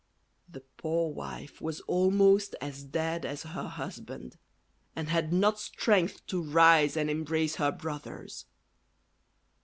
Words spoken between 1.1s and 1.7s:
wife